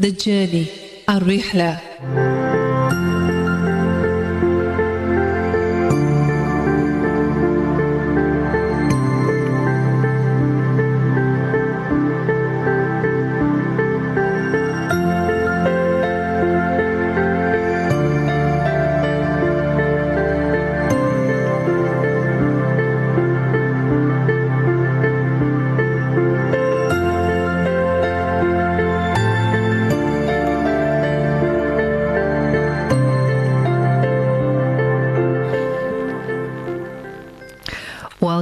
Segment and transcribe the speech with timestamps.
[0.00, 0.70] The Journey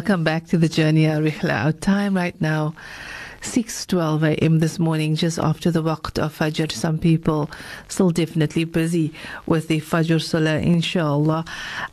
[0.06, 1.65] Welcome back to the journey, Rihla.
[1.65, 2.77] Our time right now,
[3.41, 4.60] 6.12 a.m.
[4.60, 6.70] this morning, just after the waqt of Fajr.
[6.70, 7.51] Some people
[7.88, 9.12] still definitely busy
[9.46, 11.45] with the Fajr Salah, inshallah.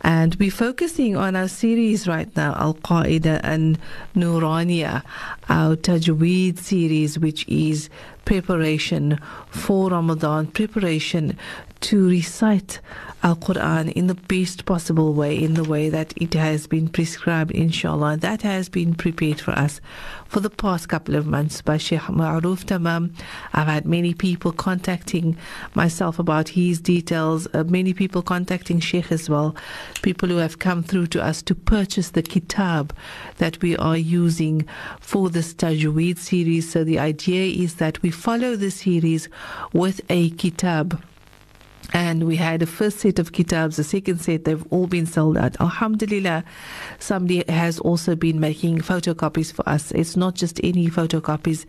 [0.02, 3.80] And we're focusing on our series right now, Al-Qaeda and
[4.16, 5.02] Nurania,
[5.50, 7.89] our Tajweed series, which is
[8.25, 9.20] preparation
[9.50, 11.36] for Ramadan, preparation
[11.84, 12.80] to recite
[13.23, 17.52] Al Quran in the best possible way, in the way that it has been prescribed,
[17.52, 18.17] inshallah.
[18.17, 19.81] That has been prepared for us
[20.26, 23.14] for the past couple of months by Sheikh Ma'ruf Tamam.
[23.54, 25.36] I've had many people contacting
[25.73, 29.54] myself about his details, uh, many people contacting Sheikh as well,
[30.02, 32.95] people who have come through to us to purchase the kitab
[33.39, 34.66] that we are using
[35.02, 36.72] for this Tajweed series.
[36.72, 39.28] So the idea is that we follow the series
[39.73, 41.02] with a kitab
[41.94, 45.38] and we had a first set of kitabs, the second set, they've all been sold
[45.38, 45.55] out.
[45.61, 46.44] Alhamdulillah,
[46.97, 49.91] somebody has also been making photocopies for us.
[49.91, 51.66] It's not just any photocopies,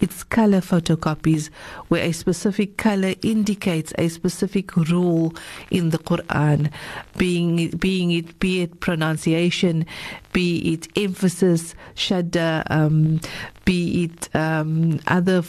[0.00, 1.50] it's color photocopies
[1.88, 5.34] where a specific color indicates a specific rule
[5.70, 6.72] in the Quran,
[7.16, 9.86] being being it be it pronunciation,
[10.32, 13.20] be it emphasis, shadda, um,
[13.64, 15.42] be it um, other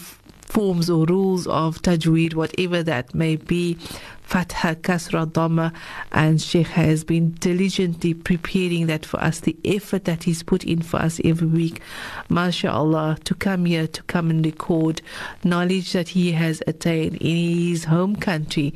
[0.51, 3.77] forms or rules of tajweed, whatever that may be.
[4.23, 5.73] Fatha, Kasra, Dhamma,
[6.11, 10.81] and Sheikh has been diligently preparing that for us, the effort that he's put in
[10.81, 11.81] for us every week.
[12.29, 15.01] MashaAllah, to come here, to come and record
[15.43, 18.73] knowledge that he has attained in his home country,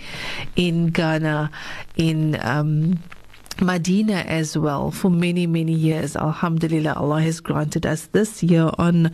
[0.56, 1.52] in Ghana,
[1.98, 2.38] in.
[2.42, 3.00] Um,
[3.62, 6.18] Medina as well for many, many years.
[6.18, 9.12] Alhamdulillah, Allah has granted us this year on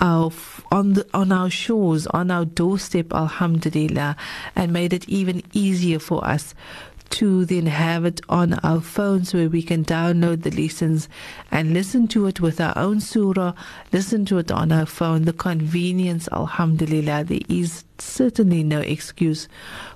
[0.00, 0.32] our
[0.72, 4.16] on the, on our shores, on our doorstep, Alhamdulillah,
[4.56, 6.54] and made it even easier for us
[7.10, 11.08] to then have it on our phones where we can download the lessons
[11.50, 13.52] and listen to it with our own surah,
[13.92, 15.24] listen to it on our phone.
[15.24, 19.48] The convenience, Alhamdulillah, there is certainly no excuse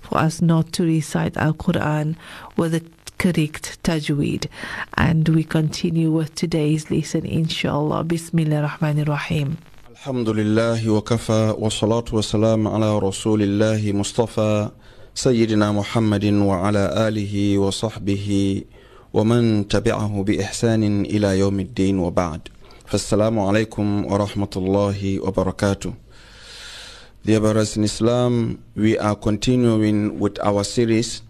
[0.02, 2.16] for us not to recite Al Quran
[2.56, 2.84] with the
[3.18, 4.48] correct tajweed.
[4.94, 8.04] And we continue with today's lesson, inshallah.
[8.04, 9.58] Bismillah ar-Rahman ar-Rahim.
[10.04, 14.68] الحمد لله وكفى والصلاة والسلام على رسول الله مصطفى
[15.14, 18.28] سيدنا محمد وعلى آله وصحبه
[19.12, 22.40] ومن تبعه بإحسان إلى يوم الدين وبعد.
[22.86, 25.94] فالسلام عليكم ورحمة الله وبركاته.
[27.24, 31.22] Dear brothers in Islam, we are continuing with our series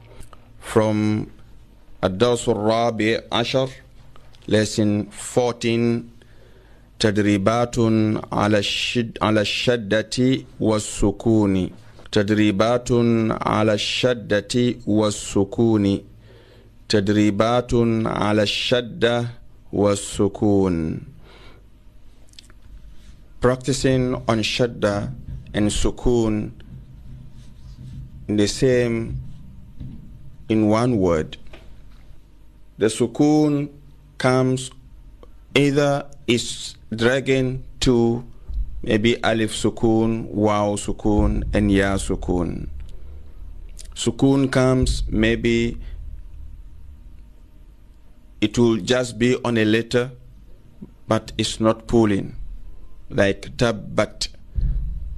[0.59, 1.27] from
[2.05, 3.69] الدرس الرابع عشر
[4.49, 6.14] lesson 14
[6.99, 7.77] تدريبات
[8.33, 11.71] على الشد على الشدة والسكون.
[12.13, 12.89] تدريبات
[13.31, 16.01] على الشدة والسكون.
[16.89, 17.75] تدريبات
[18.07, 19.29] على الشدة
[19.73, 21.01] والسكون.
[23.41, 25.13] Practicing on shadda
[25.53, 26.53] and sukun
[28.27, 29.21] in the same
[30.49, 31.37] in one word.
[32.79, 33.69] The sukun
[34.17, 34.71] comes
[35.55, 38.25] either is dragging to
[38.83, 42.69] maybe alif sukun, waw sukun, and ya sukun.
[43.95, 45.79] Sukun comes maybe
[48.41, 50.11] it will just be on a letter,
[51.09, 52.37] but it's not pulling,
[53.09, 54.29] like tabbat.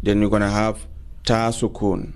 [0.02, 0.86] Then you're gonna have
[1.24, 2.12] ta sukun.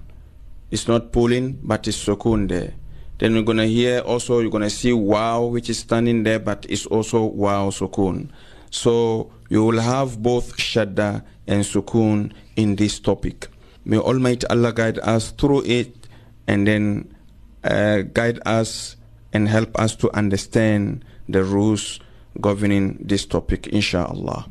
[0.71, 2.75] It's not pulling, but it's sukun there.
[3.21, 6.87] Then we're gonna hear also you're gonna see wow, which is standing there, but it's
[6.87, 8.31] also wow sukun.
[8.71, 13.49] So you will have both shadda and sukun in this topic.
[13.85, 16.09] May Almighty Allah guide us through it
[16.49, 17.15] and then
[17.63, 18.97] uh, guide us
[19.35, 22.01] and help us to understand the rules
[22.41, 24.49] governing this topic, inshallah.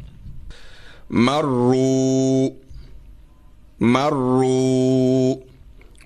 [1.09, 2.55] مروا،
[3.79, 5.43] مروا،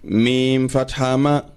[0.04, 1.50] ميم فتحة م،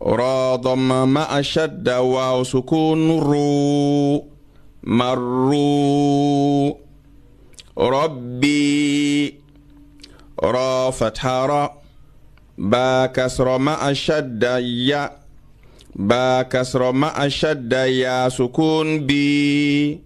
[0.00, 4.38] ضمة مع شدة واو سكون رو.
[4.82, 6.72] مروا
[7.78, 9.32] ربي
[10.42, 11.70] را فتحة را.
[12.58, 15.10] با كسر مع الشدة يا.
[15.96, 20.00] با كسر مع الشدة يا سكون بي.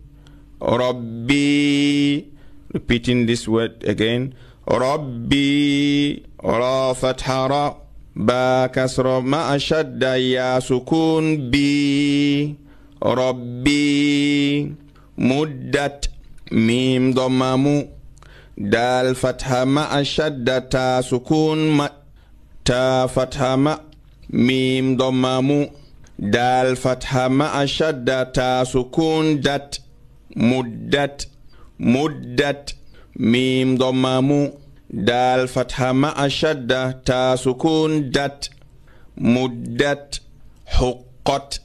[0.62, 2.24] ربي.
[2.74, 4.32] Repeating this word again.
[4.68, 7.81] ربي را فتحة را.
[8.14, 12.54] ba kasɔrɔ ma ashadda ya sukun bi
[13.00, 14.72] rɔbi
[15.18, 16.08] muddat
[16.50, 17.88] mim dɔmamu
[18.56, 21.88] dal fatha ma ashadda ta sukun ma
[22.64, 23.76] ta fatha ma
[24.30, 25.70] mim dɔmamu
[26.18, 29.78] dal fatha ma ashadda ta sukun dat
[30.36, 31.26] muddat
[31.80, 32.74] muddat
[33.16, 34.61] mim dɔmamu
[34.92, 38.50] دال فتحة مع الشدة تا سكون دت
[39.16, 40.20] مدت
[40.66, 41.60] حقت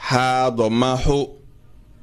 [0.00, 1.28] ها ضمه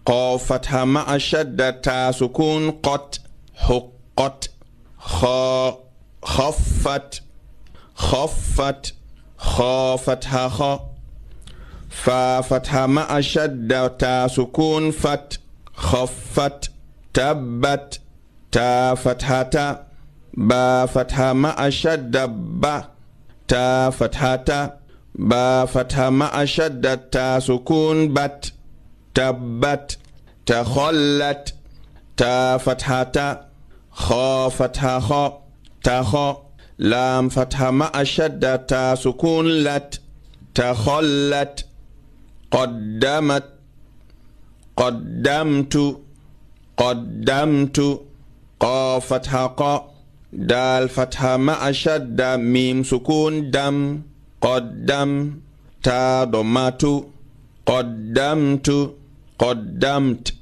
[0.06, 3.20] قاف فتحة مع الشدة تا سكون قت
[3.56, 4.50] حقت
[4.98, 5.78] خا
[6.24, 7.22] خفت
[7.96, 8.94] خفت
[9.38, 10.80] خا فتحة خا
[11.90, 15.40] فا فتحة مع الشدة تا سكون فت
[15.74, 16.72] خفت
[17.14, 18.00] تبت
[18.52, 19.87] تا فتحة تا
[20.38, 22.84] با فتحة مع الشدة با
[23.48, 24.74] تا فتحة تا.
[25.16, 28.52] با فتحة مع الشدة تا سكون بت
[29.16, 29.98] تبت
[30.46, 31.54] تخلت.
[32.18, 33.46] تا فتحة تا
[33.92, 35.34] خا فتحة خا
[35.84, 36.38] تخا
[36.80, 40.00] لام فتحة مع الشدة تا سكون لت
[40.56, 41.66] تخلت.
[42.52, 43.44] قدمت
[44.78, 45.98] قدمت
[46.78, 48.00] قدمت.
[48.60, 49.97] قا فتحة قا.
[50.33, 54.03] دال فتحة مع شدة ميم سكون دم
[54.41, 55.33] قدم
[55.83, 56.83] تا ضمات
[57.67, 58.95] قدمت
[59.39, 60.35] قدمت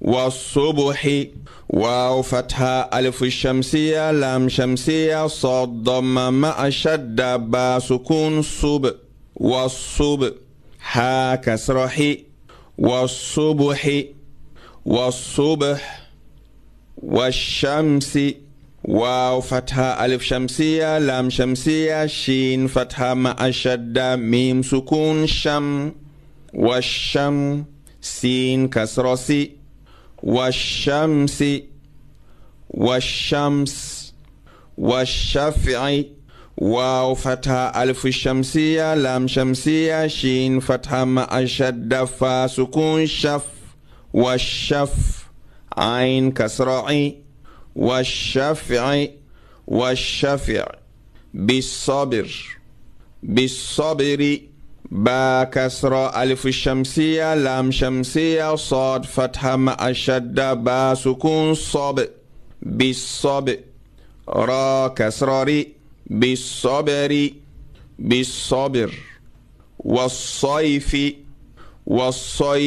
[0.00, 1.24] والصبح
[1.68, 8.94] واو فتحة ألف الشمسية لام شمسية صاد ضم مع شدة با سكون صب
[9.36, 10.32] والصب
[10.92, 12.24] ها كسرحي
[12.78, 14.04] والصبح
[14.84, 16.00] والصبح
[16.96, 18.18] والشمس
[18.87, 25.91] واو فتحة ألف شمسية لام شمسية شين فتحة مع الشدة ميم سكون شم
[26.53, 27.63] والشم
[28.01, 29.51] سين كسر سي
[30.23, 31.43] والشمس
[32.69, 34.13] والشمس
[34.77, 36.01] والشفع
[36.57, 43.45] واو فتحة ألف الشمسية لام شمسية شين فتحة مع الشدة فا سكون شف
[44.13, 45.25] والشف
[45.77, 47.24] عين كسر عي
[47.75, 49.05] والشفع
[49.67, 50.65] والشفع
[51.33, 52.27] بالصبر.
[53.23, 54.39] بالصبر
[54.91, 62.07] با كسر ألف الشمسية لام شمسية صاد فتحة مع الشدة با سكون صب.
[62.61, 63.49] بالصب
[64.29, 65.65] را كسر
[66.09, 67.29] بالصبر
[67.99, 68.91] بالصبر.
[69.79, 70.95] والصيف
[71.85, 72.65] والصيف.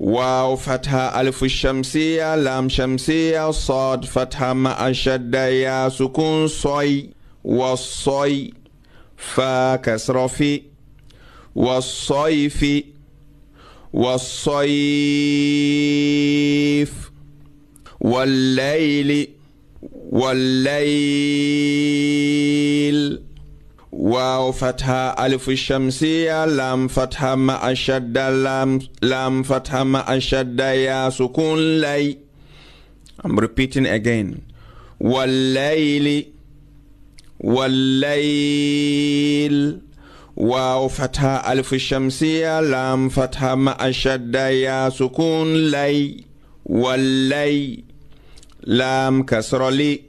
[0.00, 7.10] واو فتحة ألف الشمسية لام شمسية صاد فتحة مع الشدة يا سكون صي
[7.44, 8.54] والصي
[9.16, 9.76] فا
[10.26, 10.62] في
[11.54, 12.64] والصيف
[13.92, 14.66] والصيف
[18.00, 19.28] والليل
[20.10, 20.86] والليل.
[23.98, 31.80] واو فتحة ألف الشمسية لام فتحة مع الشدة لام لام فتحة مع الشدة يا سكون
[31.80, 32.18] لي
[33.26, 34.38] I'm repeating again.
[35.00, 36.26] والليل
[38.46, 39.78] والليل
[40.36, 46.24] واو فتحة ألف الشمسية لام فتحة مع الشدة يا سكون لي
[46.64, 47.84] واللي
[48.62, 50.00] لام كسر لي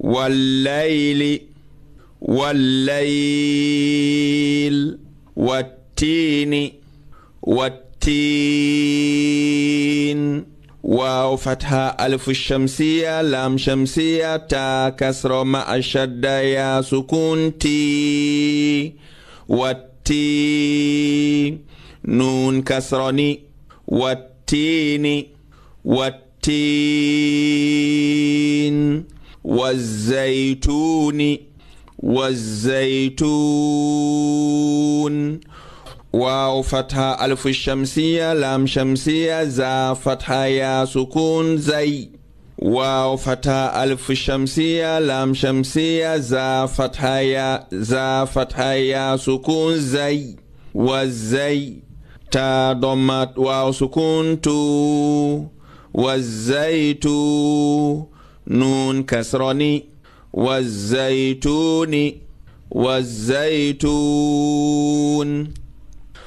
[0.00, 1.47] والليل
[2.20, 3.78] والليل
[5.36, 6.72] والتين
[7.42, 8.58] والتين.
[10.82, 18.92] واو فتحة ألف الشمسية لام شمسية تا كسر مع الشدة يا سكون تي
[19.48, 20.38] والتي
[22.04, 23.40] نون كسر ني
[23.86, 25.26] والتين
[25.84, 26.58] والتين
[29.44, 31.36] والزيتون.
[31.98, 33.18] والزيتون.
[36.12, 42.08] واو فتحة ألف الشمسية لام شمسية زا فتحة يا سكون زي.
[42.58, 50.36] واو فتحة ألف الشمسية لام شمسية زا فتحة يا زا فتحة يا سكون زي.
[50.74, 51.72] والزي.
[52.30, 55.44] تا ضمت واو سكون تو.
[55.94, 57.18] والزيتو.
[58.46, 59.97] نون كسرني
[60.38, 62.12] والزيتون
[62.70, 63.88] والزيتون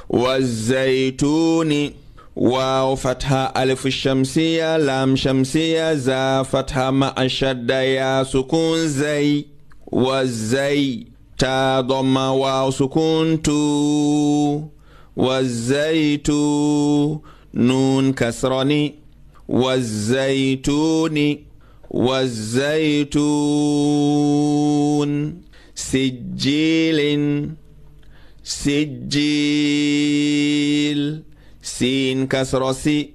[0.10, 1.92] والزيتون.
[2.36, 9.46] واو فتحة ألف الشمسية لام شمسية زا فتحة مع الشدة يا سكون زي.
[9.88, 14.62] والزي تا ضمة واو سكون تو.
[15.16, 17.20] والزيتون
[17.54, 18.96] نون كسرني.
[19.48, 21.38] والزيتون
[21.92, 23.12] والزيتون
[25.76, 27.00] سجيل
[28.44, 29.32] سجيل.
[31.64, 33.10] سين كسر سي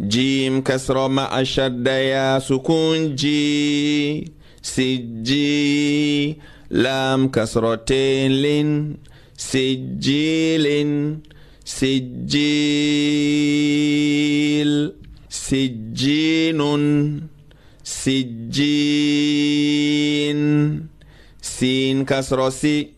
[0.00, 4.32] جيم كسر مع شد يا سكون جي
[4.62, 6.38] سجي
[6.70, 8.96] لام كسرتين لين.
[9.36, 11.18] سجيل
[11.64, 12.30] سجيل.
[15.30, 16.60] سجين.
[18.04, 19.60] سجين
[21.42, 22.88] سين كسر سي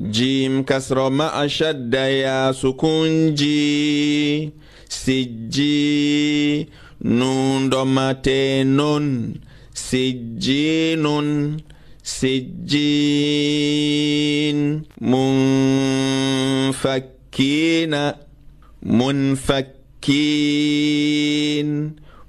[0.00, 4.50] جيم كسر مع شد يا سكون جي
[4.88, 6.68] سجي
[7.02, 9.34] نون ضمتين نون
[9.74, 11.06] سجين
[12.04, 13.22] سجين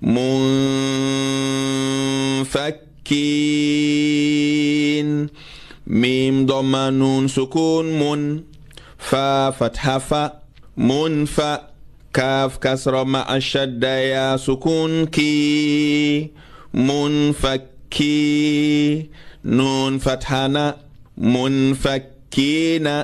[0.04, 0.34] منفكين.
[5.88, 8.42] ميم ضم نون سكون من
[8.98, 10.34] فا فتحة فا.
[10.78, 11.70] منفا
[12.14, 16.32] كاف كسر مع الشدة يا سكون كي.
[16.74, 18.14] منفكي.
[19.46, 20.78] نون فتحنا.
[21.18, 23.04] منفكين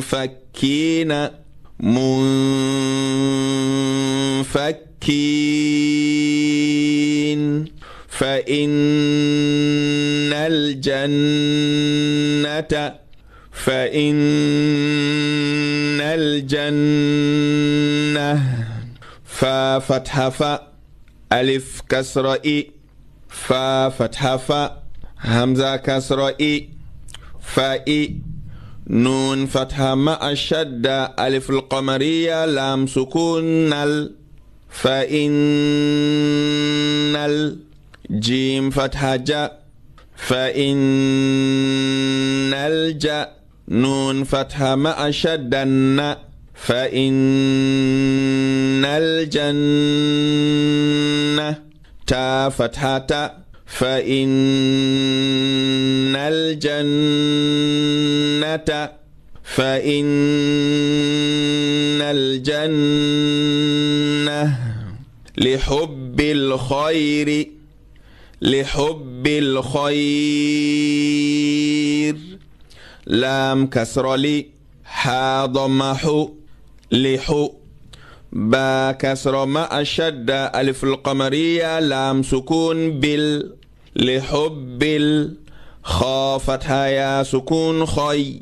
[0.00, 1.39] منفكين
[6.70, 7.64] منفكين
[8.08, 8.70] فإن
[10.32, 11.80] الجنة
[13.52, 14.20] فإن
[16.60, 18.40] الجنة
[19.24, 20.72] فا فتح فا
[21.32, 22.70] ألف كسر إي
[23.28, 24.82] فا فتح فا
[25.20, 26.68] همزة كسر إي
[27.40, 28.16] فإي
[28.90, 34.12] نون فتحة مع الشدة ألف القمرية لام سكون نل
[34.70, 35.30] فإن
[38.10, 39.62] الجيم فتحة جاء
[40.16, 40.76] فإن
[42.54, 43.36] الجاء
[43.68, 46.16] نون فتحة مع شدة الن
[46.54, 47.24] فإن
[48.84, 50.10] الجنة
[52.06, 53.49] تا فتحة تا.
[53.70, 54.26] فإن
[57.30, 57.70] الجنة
[59.44, 60.04] فإن
[62.70, 63.40] الجنة
[65.38, 67.50] لحب الخير
[68.42, 69.90] لحب الخير.
[73.06, 74.46] لام كسر لي
[74.84, 76.26] حا ضمح
[76.92, 77.52] لحو
[78.32, 81.80] با كسر مع الشدة ألف القمرية.
[81.80, 83.59] لام سكون بال
[83.96, 88.40] لحب الخا فتحة يا سكون خي.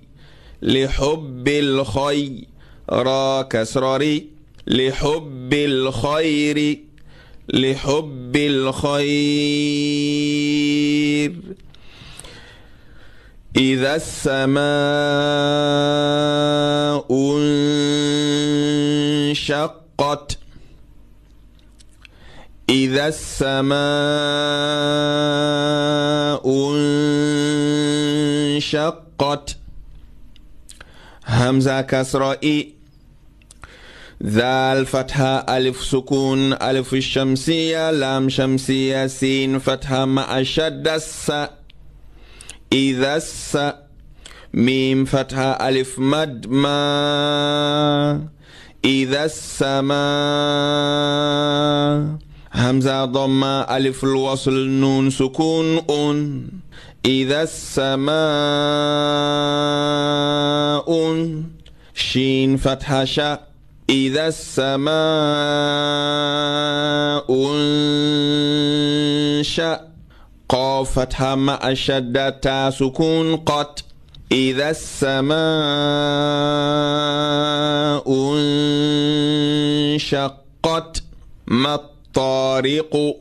[0.62, 2.44] لحب الخي
[2.90, 4.26] را كسرري
[4.66, 6.78] لحب الخير
[7.48, 9.08] لحب الخير.
[13.56, 14.58] إذا السماء
[19.28, 20.38] انشقت
[22.70, 24.47] إذا السماء
[28.74, 29.56] انشقت
[31.26, 32.74] همزة كسرائي
[34.22, 41.32] ذا الفتحة ألف سكون ألف الشمسية لام شمسية سين فتحة مع شد الس.
[42.72, 43.58] إذا الس
[44.54, 48.28] ميم فتحة ألف مد ما.
[48.84, 49.98] إذا السماء
[52.54, 56.48] همزة ضمة ألف الوصل نون سكون أن
[57.04, 58.18] إذا السماء
[61.94, 63.48] شين فتحة شاء.
[63.90, 64.88] إذا السماء
[69.38, 69.88] انشأ
[70.48, 73.84] قاف فتحة مع الشدة سكون قط.
[74.32, 75.38] إذا السماء
[79.94, 81.02] انشقت
[81.46, 83.16] ما الطارق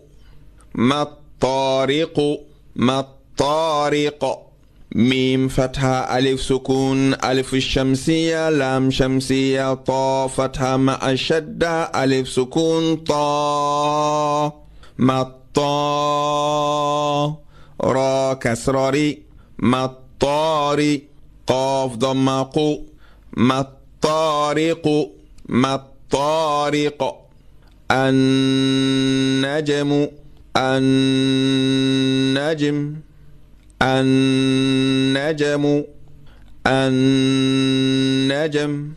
[0.76, 2.40] ما الطارق
[2.76, 3.17] ما الطارق
[4.96, 7.14] ميم فتحة ألف سكون.
[7.14, 12.96] ألف الشمسية لام شمسية طا فتحة مع الشدة ألف سكون.
[12.96, 14.54] طا
[15.00, 15.68] مطا
[17.82, 19.22] را كسراري
[19.60, 21.04] مطاري
[21.48, 22.80] قاف ضمق
[23.38, 25.10] مطارق
[25.50, 27.16] مطارق.
[27.92, 28.88] النجم
[30.58, 31.68] النجم.
[33.82, 35.84] النجم
[36.68, 38.90] النجم.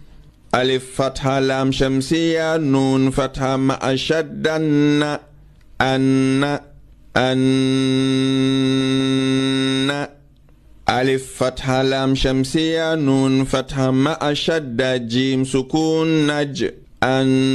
[0.54, 5.18] ألف فتحة لام شمسية نون فتحة مع شدة أن
[7.16, 7.40] أن
[10.90, 16.66] ألف فتحة لام شمسية نون فتحة مع شدة جيم سكون نج.
[17.04, 17.54] النج.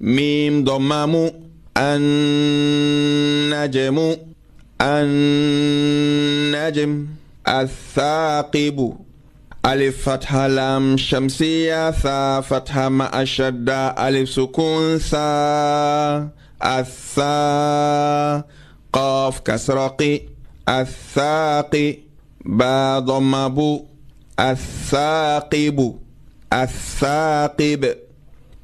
[0.00, 1.30] ميم ضمام.
[1.76, 2.76] النجم.
[4.80, 5.86] النجم
[7.48, 8.96] الثاقب.
[9.66, 16.28] ألف فتحة لام شمسية ثا فتحة مع الشدة ألف سكون ثا
[16.64, 18.44] الثا
[18.92, 20.20] قاف كسرقي
[20.68, 21.98] الثاقي
[22.44, 23.84] با ضم بو
[24.40, 25.98] الثاقب
[26.52, 27.94] الثاقب.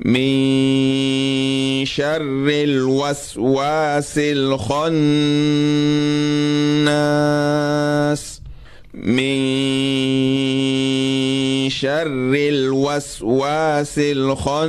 [0.05, 4.87] من شر الوسواس الخناس.
[8.95, 9.37] من
[11.71, 14.67] شر الوسواس الخناس.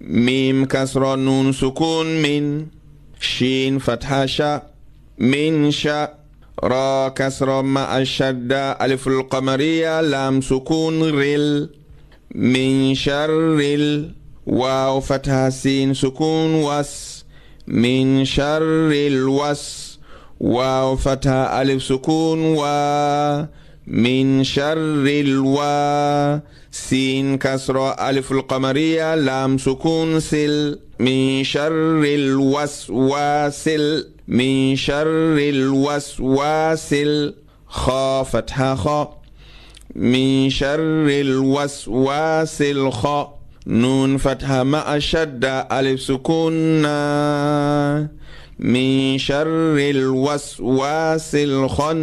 [0.00, 2.66] ميم كسر نون سكون من
[3.20, 4.74] شين فتحة شاء.
[5.18, 6.19] من شاء
[6.62, 11.68] را كسر مع الشدة ألف القمرية لام سكون رل
[12.34, 14.10] من شر ال
[14.46, 17.24] واو فتحة سين سكون وس
[17.66, 19.98] من شر الوس
[20.40, 22.62] واو فتحة ألف سكون و
[23.86, 26.40] من شر الوا
[26.72, 33.70] سين كسر ألف القمرية لام سكون سل من شر الوسواس
[34.28, 36.94] من شر الوسواس
[37.66, 39.16] خا فتحة خا.
[39.94, 43.34] من شر الوسواس الخا
[43.66, 46.82] نون فتحة مع شدة ألف سكون.
[48.58, 51.94] من شر الوسواس الخناس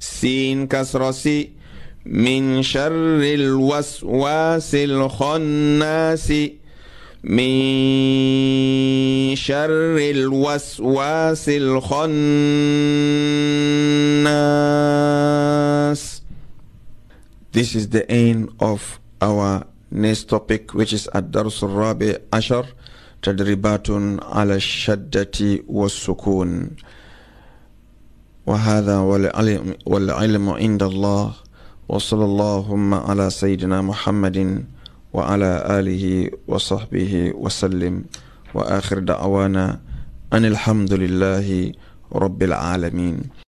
[0.00, 1.61] سين كسر سي.
[2.06, 6.32] من شر الوسواس الخناس
[7.24, 7.54] من
[9.36, 12.02] شر الوسواس الخناس.
[17.52, 22.66] This is the end of our next topic which is الدرس الرابع عشر
[23.22, 23.90] تدريبات
[24.22, 26.70] على الشدة والسكون.
[28.46, 31.34] وهذا والعلم, والعلم عند الله.
[31.88, 34.64] وصلى اللهم على سيدنا محمد
[35.12, 38.04] وعلى آله وصحبه وسلم.
[38.54, 39.80] وآخر دعوانا
[40.32, 41.72] أن الحمد لله
[42.12, 43.16] رب العالمين.